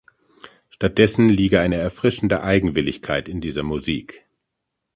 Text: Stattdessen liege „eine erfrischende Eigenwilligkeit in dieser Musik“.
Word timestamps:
Stattdessen 0.71 1.29
liege 1.29 1.59
„eine 1.59 1.75
erfrischende 1.75 2.41
Eigenwilligkeit 2.41 3.29
in 3.29 3.39
dieser 3.39 3.61
Musik“. 3.61 4.25